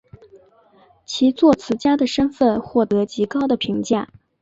[1.05, 4.07] 其作词家的身份获得极高的评价。